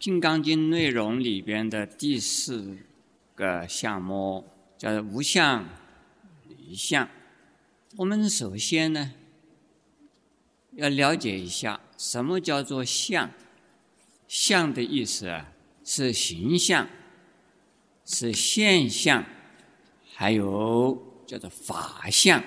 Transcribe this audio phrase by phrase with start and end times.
[0.00, 2.78] 金刚经》内容里边的第四
[3.34, 4.46] 个项目
[4.78, 5.68] 叫做无相、
[6.48, 7.06] 离相。
[7.96, 9.12] 我们首先呢，
[10.72, 13.30] 要了解一下什么叫做相。
[14.26, 15.52] 相的意思啊，
[15.84, 16.88] 是形象，
[18.06, 19.26] 是现象，
[20.14, 22.42] 还有叫做法相。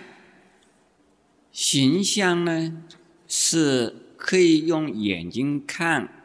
[1.51, 2.83] 形象呢，
[3.27, 6.22] 是可以用眼睛看，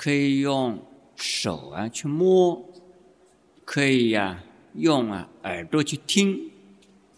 [0.00, 0.82] 可以用
[1.14, 2.64] 手啊去摸，
[3.66, 4.42] 可以呀
[4.74, 6.50] 用啊耳朵去听，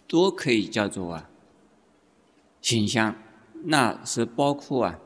[0.08, 1.30] 都可以叫做啊
[2.60, 3.14] 形象。
[3.66, 4.98] 那是包括啊。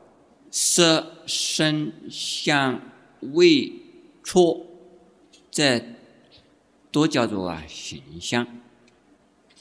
[0.49, 2.81] 色、声、香、
[3.19, 3.73] 味、
[4.23, 4.65] 触，
[5.51, 5.83] 这
[6.89, 8.47] 都叫做啊形象。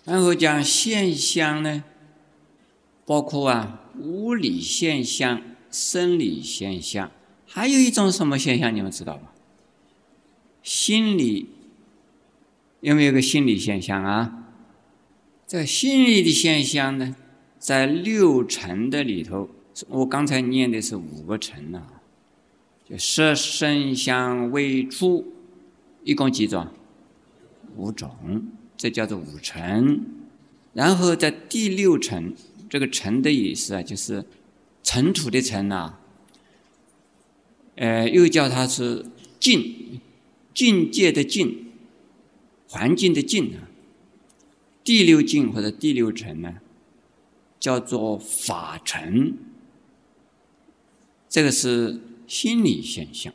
[0.05, 1.84] 然后讲现象呢，
[3.05, 7.11] 包括啊物理现象、生理现象，
[7.57, 8.77] 还有一种什么现象？
[8.77, 9.31] 你们知道吗？
[10.62, 11.49] 心理
[12.81, 14.45] 有没有个心理现象啊？
[15.47, 17.17] 这心理的现象呢，
[17.59, 19.48] 在六尘的里头。
[19.89, 21.83] 我刚才念的是五个尘呐，
[22.85, 25.33] 就色声香味触，
[26.05, 26.69] 一共几种？
[27.75, 28.11] 五种，
[28.77, 30.05] 这叫做五尘。
[30.75, 32.35] 然后在第六层，
[32.69, 34.27] 这个尘的意思啊，就是
[34.83, 35.98] 尘土的尘呐，
[37.77, 39.07] 呃，又叫它是
[39.39, 40.01] 境，
[40.53, 41.71] 境界的境，
[42.69, 43.69] 环境的境啊。
[44.83, 46.57] 第六境或者第六层呢，
[47.59, 49.36] 叫做法尘。
[51.29, 53.35] 这个是心理现象，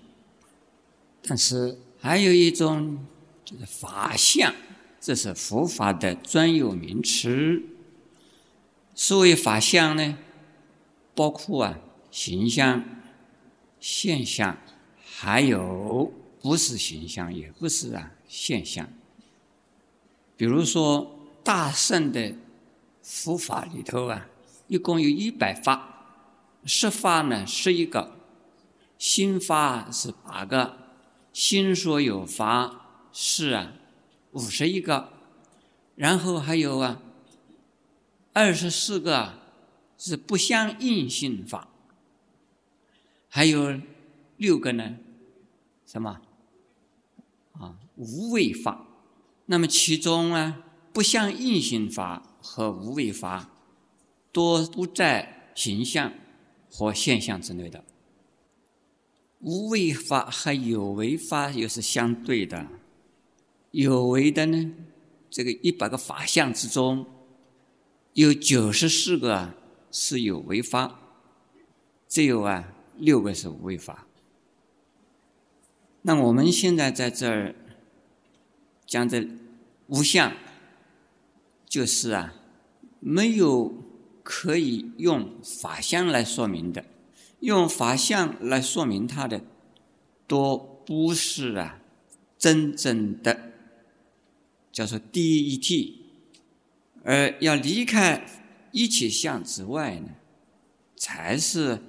[1.22, 3.06] 但是还有一种
[3.44, 4.56] 就是法相，
[5.00, 7.62] 这是佛法的专有名词。
[8.96, 10.18] 所谓法相呢，
[11.14, 12.84] 包括啊形象、
[13.82, 14.58] 现象，
[15.04, 18.88] 还有不是形象，也不是啊现象。
[20.38, 22.34] 比如说大圣的
[23.02, 24.28] 佛法里头啊，
[24.68, 25.90] 一共有一百法。
[26.64, 28.16] 十法呢十一个，
[29.00, 30.78] 心法是八个，
[31.34, 33.74] 心所有法是啊
[34.34, 35.12] 五十一个，
[35.96, 37.02] 然后还有啊
[38.32, 39.40] 二十四个
[39.98, 41.68] 是不相应性法，
[43.34, 43.80] 还有
[44.36, 44.98] 六个呢
[45.86, 46.20] 什么
[47.54, 48.86] 啊无为法？
[49.46, 53.50] 那么其中啊不像应性法和无为法
[54.32, 56.12] 多不在形象。
[56.74, 57.84] 和现象之类的，
[59.40, 62.66] 无为法和有为法又是相对的。
[63.72, 64.72] 有为的呢，
[65.30, 67.06] 这个一百个法相之中，
[68.14, 69.54] 有九十四个
[69.92, 70.98] 是有为法，
[72.08, 74.08] 只有啊六个是无为法。
[76.02, 77.56] 那我们现在在这儿
[78.86, 79.28] 讲的
[79.88, 80.34] 无相，
[81.68, 82.34] 就是啊
[83.00, 83.82] 没有。
[84.24, 86.86] 可以用法相来说明的，
[87.40, 89.42] 用法相来说明它的，
[90.28, 91.82] 都不是啊
[92.38, 93.52] 真正的
[94.72, 96.06] 叫做第一体，
[97.04, 98.24] 而要离开
[98.72, 100.10] 一切相之外呢，
[100.96, 101.82] 才是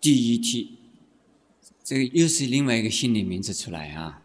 [0.00, 0.76] 第一体。
[1.82, 4.22] 这个又是另外一个新的名字出来啊！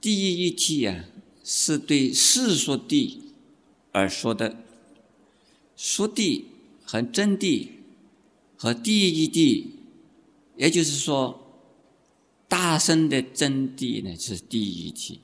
[0.00, 1.04] 第一体啊，
[1.44, 3.20] 是对世俗谛
[3.92, 4.56] 而说的。
[5.76, 6.44] 说谛
[6.84, 7.68] 和真谛
[8.56, 9.66] 和第一谛，
[10.56, 11.40] 也就是说，
[12.48, 15.18] 大圣的真谛呢是第一谛，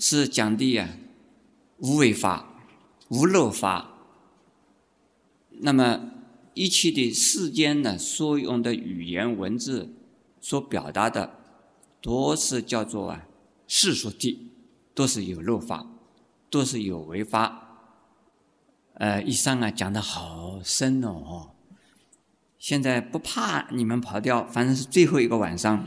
[0.00, 0.98] 是讲的呀
[1.78, 2.64] 无为法、
[3.08, 3.94] 无漏法。
[5.60, 6.10] 那么
[6.58, 9.94] 一切的世间呢所用的语言文字
[10.40, 11.38] 所表达的，
[12.02, 13.28] 都是叫做啊
[13.68, 14.36] 世俗谛，
[14.92, 15.86] 都是有漏法，
[16.50, 17.64] 都是有为法。
[18.94, 21.50] 呃，以上啊讲的好深哦，
[22.58, 25.86] 现在不怕你们跑掉，反正是最后一个晚上。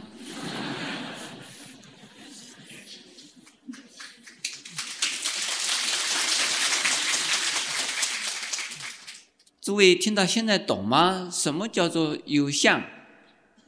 [9.62, 11.30] 诸位听到现在懂吗？
[11.32, 12.84] 什么叫做有相？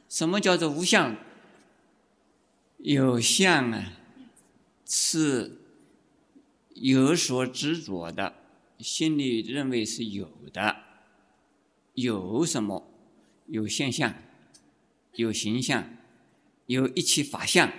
[0.08, 1.16] 什么叫做无相？
[2.78, 3.92] 有相啊，
[4.84, 5.60] 是
[6.74, 8.34] 有所执着的。
[8.80, 10.76] 心里认为是有的，
[11.94, 12.90] 有什么？
[13.46, 14.12] 有现象，
[15.12, 15.96] 有形象，
[16.66, 17.72] 有一切法相。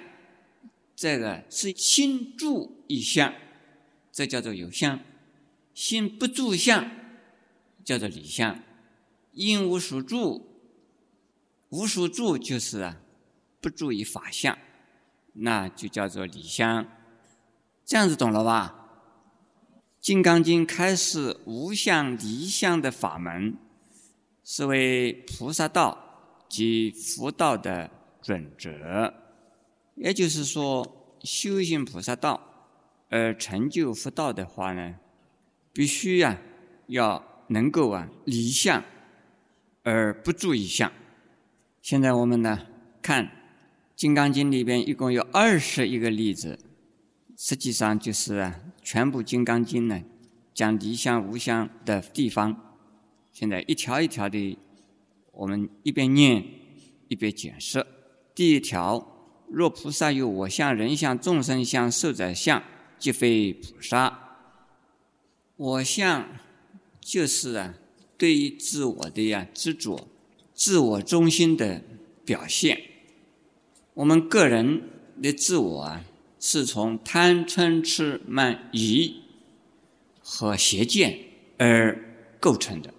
[0.95, 3.33] 这个是心住一相，
[4.13, 4.99] 这叫做有相；
[5.73, 6.89] 心不住相，
[7.85, 8.59] 叫做离相。
[9.31, 10.45] 因无所住，
[11.69, 12.97] 无所住就是啊，
[13.61, 14.57] 不注意法相，
[15.33, 16.85] 那就叫做离相。
[17.85, 18.81] 这样子懂了吧？
[20.01, 23.57] 《金刚经》开始无相离相的法门，
[24.43, 27.89] 是为菩萨道及佛道的
[28.21, 29.13] 准则。
[29.95, 32.39] 也就是说，修行菩萨道
[33.09, 34.95] 而成就佛道的话呢，
[35.73, 36.39] 必须呀，
[36.87, 38.83] 要能够啊离相
[39.83, 40.91] 而不注意相。
[41.81, 42.65] 现在我们呢
[43.01, 43.25] 看
[43.95, 46.59] 《金刚经》里边一共有二十一个例子。
[47.37, 50.01] 实际上就是啊，全部《金刚经》呢，
[50.53, 52.55] 讲离相无相的地方。
[53.33, 54.57] 现在一条一条的，
[55.33, 56.41] 我们一边念
[57.09, 57.85] 一边解释。
[58.33, 59.05] 第一条：
[59.49, 62.63] 若菩萨有我相、人相、众生相、寿者相，
[62.97, 64.17] 即非菩萨。
[65.57, 66.25] 我相
[67.07, 67.75] 就是啊，
[68.17, 70.07] 对于自我的呀执着、
[70.55, 71.83] 自我中心的
[72.25, 72.81] 表现。
[73.93, 74.81] 我们个人
[75.21, 76.03] 的自我啊。
[76.37, 79.15] 是从贪嗔痴慢疑
[80.21, 81.17] 和邪见
[81.57, 82.93] 而构成的。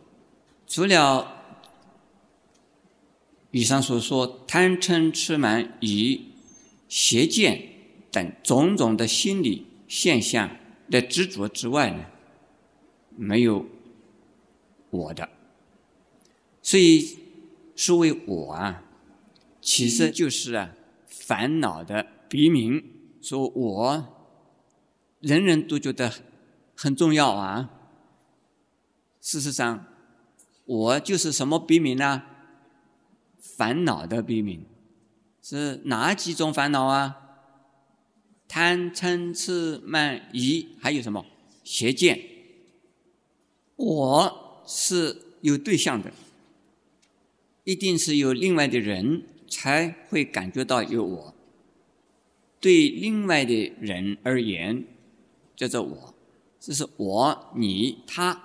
[0.67, 1.45] 除了
[3.53, 6.23] 以上所说贪嗔痴慢疑、
[6.89, 7.69] 邪见
[8.11, 10.57] 等种种的心理现象
[10.91, 12.05] 的执着之外呢，
[13.15, 13.65] 没有
[14.91, 15.29] 我的。
[16.63, 17.19] 所以
[17.75, 18.83] 所谓我啊，
[19.61, 20.73] 其实就是啊
[21.07, 22.85] 烦恼的别名。
[23.23, 24.07] 说我
[25.21, 26.13] 人人都觉得
[26.77, 27.71] 很重要啊。
[29.21, 29.85] 事实上，
[30.65, 32.23] 我就是什么笔名呢？
[33.41, 34.65] 烦恼的笔名，
[35.43, 37.17] 是哪几种烦恼啊？
[38.47, 41.27] 贪嗔痴慢疑，还有什么
[41.65, 42.21] 邪见？
[43.75, 46.13] 我是有对象的，
[47.65, 51.35] 一定是有另外的人才会感觉到有我。
[52.61, 54.85] 对另外的人而言，
[55.55, 56.15] 叫做我，
[56.59, 58.43] 这是我、你、他。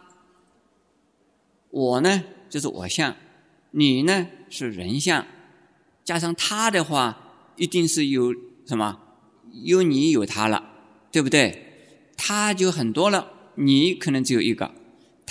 [1.69, 3.15] 我呢，就是我相；
[3.71, 5.25] 你呢，是人相。
[6.03, 8.35] 加上他的话，一定是有
[8.65, 8.99] 什么？
[9.63, 10.73] 有你有他了，
[11.11, 12.11] 对不对？
[12.17, 14.73] 他就很多了，你可能只有一个，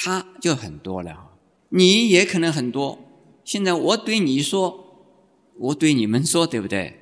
[0.02, 1.32] 他就很多了。
[1.68, 2.98] 你也可能很多。
[3.44, 5.04] 现在我对你说，
[5.58, 7.00] 我对你们说，对不对？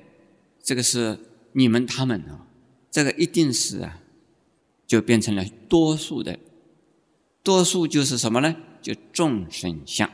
[0.61, 1.17] 这个是。
[1.53, 2.45] 你们他们啊？
[2.91, 4.01] 这个一定是啊，
[4.85, 6.37] 就变成了多数的。
[7.41, 8.55] 多数就是什么呢？
[8.79, 10.07] 就众生相。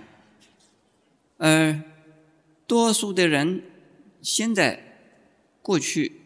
[1.37, 1.81] 而
[2.65, 3.63] 多数的人
[4.21, 4.81] 现在、
[5.61, 6.21] 过去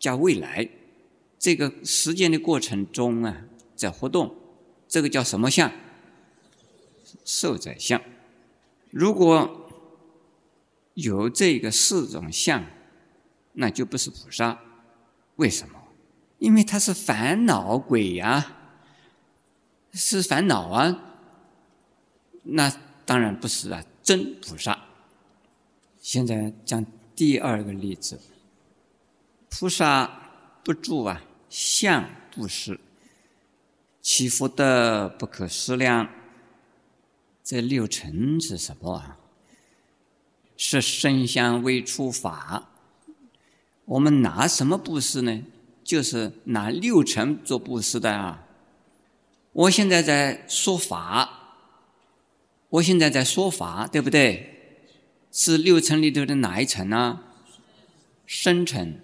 [0.00, 0.68] 加未来
[1.38, 3.44] 这个时间的过程中啊，
[3.76, 4.34] 在活动，
[4.94, 5.72] 这个叫什么相？
[7.24, 8.00] 受者相。
[8.92, 9.68] 如果
[10.94, 12.64] 有这个四种相。
[13.56, 14.60] 那就不是菩萨，
[15.36, 15.80] 为什么？
[16.38, 18.56] 因为他是烦恼鬼呀，
[19.92, 20.96] 是烦恼啊。
[22.42, 22.72] 那
[23.04, 24.76] 当然不是啊，真菩萨。
[26.00, 26.84] 现在讲
[27.14, 28.20] 第二个例子，
[29.50, 32.80] 菩萨不住啊，相不施，
[34.04, 36.10] 其福德不可思量。
[37.42, 39.18] 这六尘是什么啊？
[40.58, 42.68] 是身相为出法。
[43.86, 45.42] 我们拿什么布施呢？
[45.82, 48.46] 就是拿六尘做布施的啊！
[49.52, 51.56] 我现在在说法，
[52.68, 54.82] 我现在在说法，对不对？
[55.32, 57.22] 是六尘里头的哪一层呢？
[58.26, 59.00] 生尘、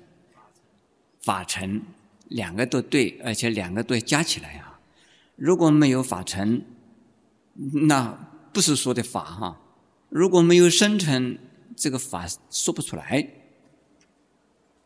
[1.22, 1.82] 法尘，
[2.28, 4.69] 两个都对，而且两个都加起来啊！
[5.40, 6.66] 如果没有法尘，
[7.54, 8.12] 那
[8.52, 9.58] 不是说的法哈。
[10.10, 11.38] 如果没有生尘，
[11.74, 13.26] 这个法说不出来。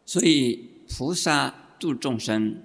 [0.07, 2.63] 所以，菩萨度众生，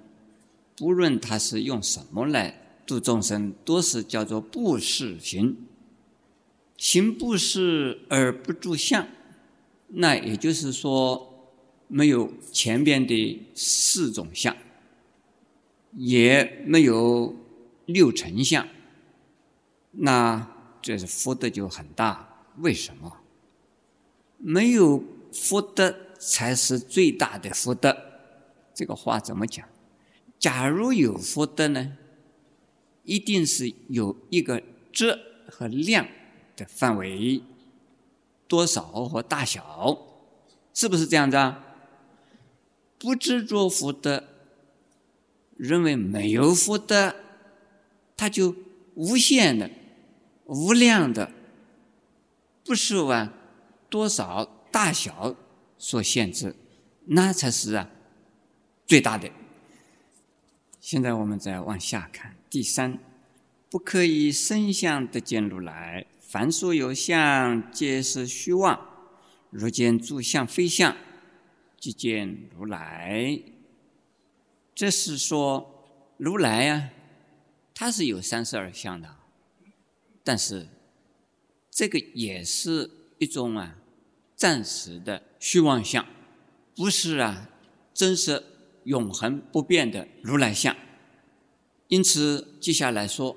[0.76, 5.56] 不论他是用什么来度众生，都是叫做布施行。
[6.76, 9.08] 行布施而不住相，
[9.88, 11.50] 那也就是说，
[11.88, 14.56] 没有前边的四种相，
[15.96, 17.34] 也没有
[17.92, 18.68] 六尘相，
[19.92, 22.44] 那这是福德就很大。
[22.58, 23.18] 为什么？
[24.38, 25.96] 没有福德。
[26.22, 27.96] 才是最大的福德。
[28.74, 29.66] 这个话怎么讲？
[30.38, 31.96] 假如有福德呢，
[33.04, 35.18] 一定是有一个质
[35.48, 36.06] 和量
[36.54, 37.42] 的范围，
[38.46, 39.98] 多少和大小，
[40.74, 41.64] 是不是这样子啊？
[42.98, 44.24] 不执着福德，
[45.56, 47.14] 认为没有福德，
[48.20, 48.54] 它就
[48.96, 49.70] 无限的、
[50.44, 51.32] 无量的，
[52.62, 53.32] 不受啊
[53.88, 55.34] 多少大小
[55.78, 56.54] 所限制，
[57.06, 57.88] 那才是啊
[58.86, 59.30] 最大的。
[60.80, 62.98] 现在我们再往下看，第三，
[63.70, 68.78] 不可以生相得见如来，凡所有相，皆是虚妄。
[69.48, 70.94] 如见诸相非相，
[71.78, 73.40] 即见如来。
[74.74, 76.90] 这是说如来呀，
[77.74, 79.16] 他是有三十二相的，
[80.22, 80.68] 但是
[81.70, 83.78] 这个也是一种啊
[84.36, 86.06] 暂时的虚妄相，
[86.74, 87.48] 不是啊
[87.94, 88.44] 真实
[88.84, 90.76] 永恒不变的如来相。
[91.88, 93.36] 因此，接下来说，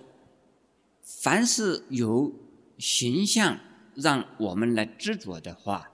[1.04, 2.34] 凡是有
[2.78, 3.60] 形象
[3.96, 5.92] 让我们来执着的话，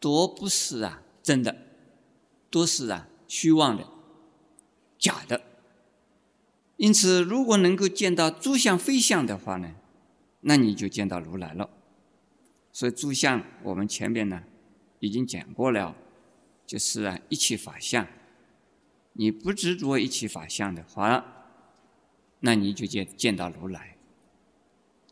[0.00, 1.56] 多不是啊真的，
[2.50, 3.88] 都是啊虚妄的。
[4.96, 5.42] 假的，
[6.76, 9.74] 因此，如果能够见到诸相非相的话呢，
[10.40, 11.70] 那你就见到如来了。
[12.72, 14.42] 所以，诸相我们前面呢
[14.98, 15.94] 已经讲过了，
[16.66, 18.06] 就是啊一切法相。
[19.12, 21.24] 你不执着一切法相的话，
[22.40, 23.96] 那你就见见到如来。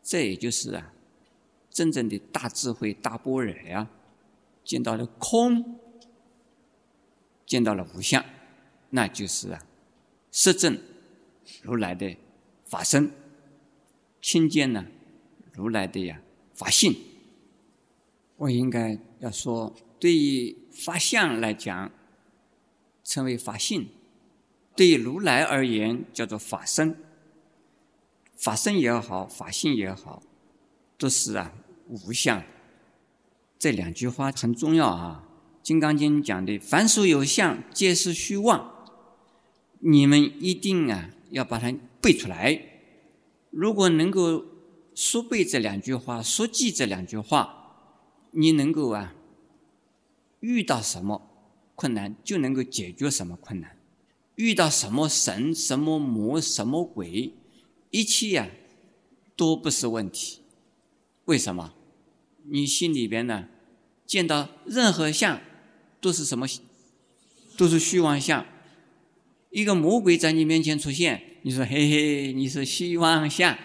[0.03, 0.91] 这也就是啊
[1.69, 3.87] 真正的大智慧、大般若呀，
[4.65, 5.79] 见到了空，
[7.45, 8.25] 见到了无相，
[8.89, 9.63] 那就是啊。
[10.29, 10.77] 实证
[11.61, 12.17] 如来的
[12.65, 13.11] 法身，
[14.21, 14.85] 亲见呢
[15.53, 16.21] 如来的呀
[16.53, 16.95] 法性。
[18.37, 21.91] 我应该要说，对于法相来讲，
[23.03, 23.83] 称为法性；
[24.75, 26.97] 对于如来而言，叫做法身。
[28.35, 30.21] 法身也好，法性也好，
[30.97, 31.53] 都是啊
[31.87, 32.43] 无相。
[33.57, 35.23] 这两句话很重要啊，
[35.65, 38.89] 《金刚经》讲的“凡所有相，皆是虚妄”。
[39.79, 42.61] 你们一定啊要把它背出来。
[43.49, 44.45] 如果能够
[44.95, 47.89] 熟背这两句话，熟记这两句话，
[48.31, 49.13] 你能够啊
[50.39, 51.21] 遇到什么
[51.75, 53.77] 困难就能够解决什么困难，
[54.35, 57.33] 遇到什么神、什么魔、什么鬼，
[57.89, 58.49] 一切呀
[59.35, 60.39] 都不是问题。
[61.25, 61.73] 为什么？
[62.45, 63.47] 你心里边呢
[64.05, 65.39] 见到任何相
[66.01, 66.45] 都是什么？
[67.57, 68.45] 都是虚妄相。
[69.53, 73.55] 一个魔鬼在你面前出现，你说：“嘿嘿，你是希望相。”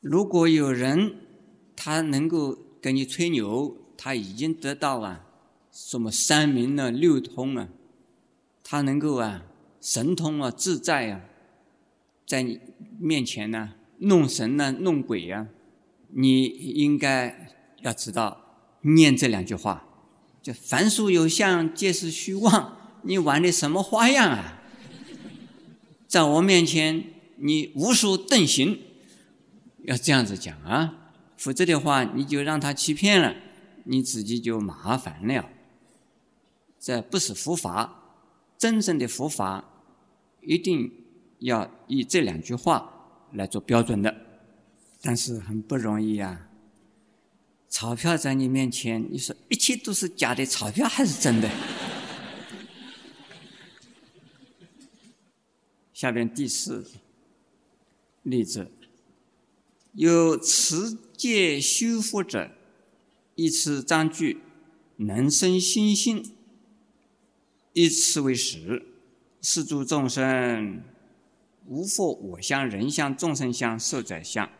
[0.00, 1.14] 如果有人
[1.76, 5.26] 他能够跟你吹牛，他已经得到啊
[5.70, 7.68] 什么三明啊、六通啊，
[8.64, 9.44] 他能够啊
[9.82, 11.20] 神通啊、自在啊，
[12.26, 12.58] 在你
[12.98, 15.46] 面前呢弄神呢、弄鬼呀。
[16.12, 18.40] 你应该要知道
[18.82, 19.84] 念这两句话，
[20.42, 22.76] 就凡所有相，皆是虚妄。
[23.02, 24.60] 你玩的什么花样啊？
[26.06, 27.04] 在我面前，
[27.36, 28.80] 你无所遁形，
[29.84, 33.34] 要这样子讲啊，否则的话，你就让他欺骗了，
[33.84, 35.48] 你自己就麻烦了。
[36.78, 38.02] 这不是佛法，
[38.58, 39.64] 真正的佛法
[40.42, 40.92] 一定
[41.38, 44.29] 要以这两句话来做标准的。
[45.02, 46.48] 但是很不容易呀！
[47.68, 51.48] 钞票在你面前，你说一切都是假的，钞票还是真的？
[55.94, 56.84] 下边第四
[58.24, 58.70] 例子：
[59.92, 62.50] 有持戒修复者，
[63.36, 64.40] 以此占据，
[64.96, 66.34] 能生心性，
[67.72, 68.84] 以此为实，
[69.40, 70.82] 是诸众生
[71.66, 74.50] 无复我相、人相、众生相、寿者相。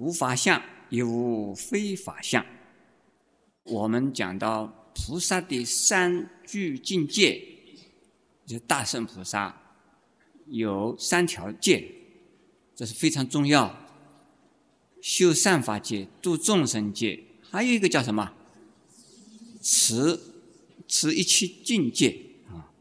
[0.00, 2.44] 无法相，也无非法相。
[3.64, 7.42] 我们讲到菩萨的三具境界，
[8.46, 9.60] 就大圣菩萨
[10.46, 11.92] 有三条戒，
[12.74, 13.78] 这是非常重要。
[15.02, 18.32] 修善法界、度众生界，还有一个叫什么？
[19.60, 20.18] 持
[20.88, 22.16] 持一切境界
[22.48, 22.72] 啊。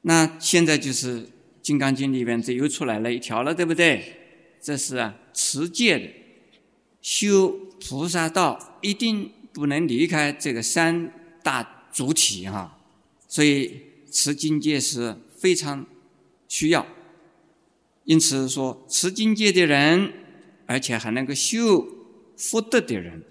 [0.00, 1.24] 那现在就是
[1.60, 4.15] 《金刚经》里边这又出来了一条了，对不对？
[4.66, 6.08] 这是啊，持戒的
[7.00, 12.76] 修菩萨道，一定不能离开这个三大主体哈。
[13.28, 13.80] 所以
[14.10, 15.86] 持境界是非常
[16.48, 16.84] 需要。
[18.06, 20.12] 因此说，持境界的人，
[20.66, 21.86] 而且还能够修
[22.36, 23.22] 福德的人，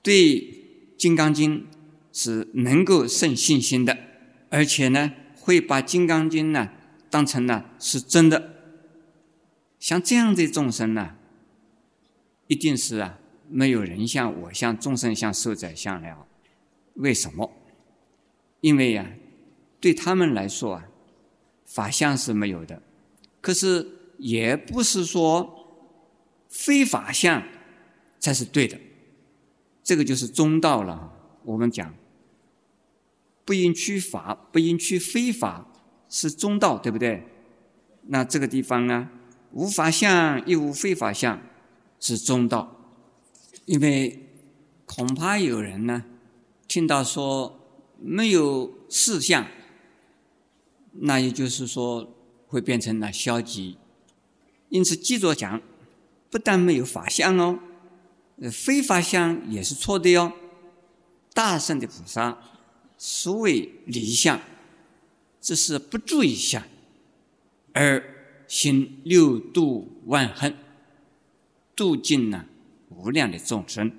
[0.00, 0.14] 对
[0.96, 1.58] 《金刚经》
[2.12, 3.98] 是能够生信心的，
[4.50, 6.70] 而且呢，会把《金刚经》呢
[7.10, 8.52] 当成呢是真的。
[9.86, 11.14] 像这样的众生呢，
[12.48, 16.26] 一定是啊，没有人相、我相、众生相、寿者相了。
[16.94, 17.52] 为什么？
[18.62, 19.08] 因为呀，
[19.78, 20.88] 对他们来说啊，
[21.64, 22.82] 法相是没有的，
[23.40, 23.86] 可是
[24.18, 25.68] 也不是说
[26.48, 27.44] 非法相
[28.18, 28.76] 才是对的，
[29.84, 31.12] 这个就是中道了。
[31.44, 31.94] 我们讲
[33.44, 35.64] 不应取法，不应取非法，
[36.08, 37.22] 是中道，对不对？
[38.08, 39.08] 那这个地方呢，
[39.56, 41.40] 无法相亦无非法相，
[41.98, 42.76] 是中道。
[43.64, 44.28] 因为
[44.84, 46.04] 恐怕有人呢，
[46.68, 47.58] 听到说
[47.98, 49.46] 没有事相。
[50.98, 52.14] 那也就是说，
[52.46, 53.78] 会变成了消极。
[54.68, 55.62] 因此，记着讲，
[56.28, 57.58] 不但没有法相哦，
[58.52, 60.32] 非法相也是错的哟。
[61.32, 62.38] 大圣的菩萨
[62.98, 64.38] 所谓离相，
[65.40, 66.62] 这是不注意相，
[67.72, 68.15] 而
[68.46, 70.54] 行六度万恒，
[71.74, 72.46] 度尽了
[72.88, 73.92] 无量的众生，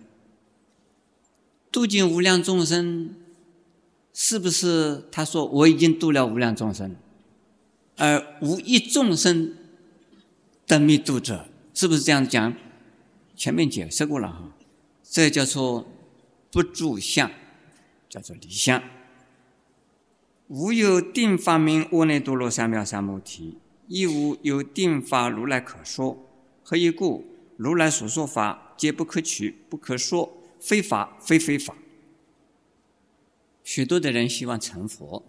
[1.71, 3.15] 度尽无量众生。
[4.19, 6.95] 是不是他说我已经度了无量众生，
[7.97, 9.53] 而无一众生
[10.65, 11.47] 得灭度者？
[11.75, 12.55] 是不是这样讲？
[13.35, 14.55] 前面解释过了哈，
[15.03, 15.85] 这叫做
[16.51, 17.29] 不住相，
[18.09, 18.81] 叫做离相。
[20.47, 26.17] 无有定法名阿耨多罗三藐三菩提，亦无有定法如来可说。
[26.63, 27.23] 何以故？
[27.55, 31.75] 如来所说法，皆不可取，不可说，非法，非非法。
[33.63, 35.23] 许多的人希望成佛，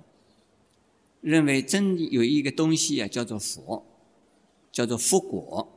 [1.21, 3.87] 认为真有一个东西啊，叫做佛，
[4.71, 5.69] 叫做佛果。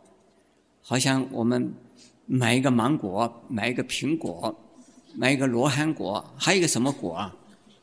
[0.81, 1.73] 好像我们
[2.25, 4.55] 买一个芒果，买一个苹果，
[5.15, 7.37] 买一个罗汉果，还有一个什么果啊？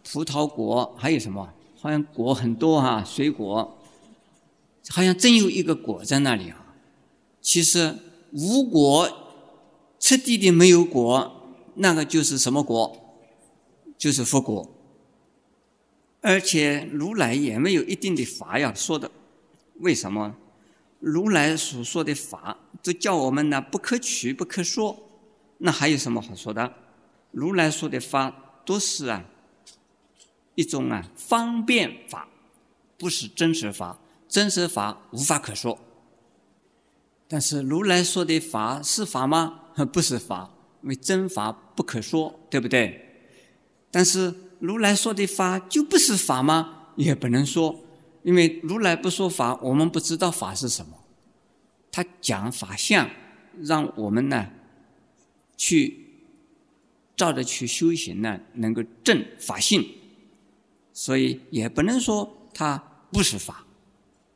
[0.04, 1.54] 葡萄果，还有什么？
[1.80, 3.77] 好像果很多哈，水果，
[4.88, 6.74] 好像真有一个果在那里啊。
[7.40, 7.96] 其实
[8.32, 9.08] 无果，
[9.98, 13.04] 彻底的没有果，那个就是什么果？
[13.96, 14.70] 就是佛果，
[16.20, 19.10] 而且如来也没有一定的法要说的，
[19.80, 20.36] 为什么？
[21.00, 24.96] 如来所说的法都叫我们呢不可取不可说，
[25.58, 26.74] 那还有什么好说的？
[27.32, 29.24] 如来说的法都是啊
[30.54, 32.28] 一种啊方便法，
[32.96, 35.78] 不是真实法，真实法无法可说。
[37.26, 39.60] 但是如来说的法是法吗？
[39.92, 40.50] 不是法，
[40.82, 43.04] 因为真法不可说，对不对？
[43.90, 46.88] 但是如来说的法就不是法吗？
[46.96, 47.84] 也不能说，
[48.22, 50.92] 因为如来不说法，我们不知道法是什么。
[51.92, 53.08] 他讲法相，
[53.60, 54.48] 让我们呢
[55.56, 56.06] 去
[57.16, 59.86] 照着去修行呢，能够证法性。
[60.92, 62.76] 所以也不能说它
[63.12, 63.64] 不是法。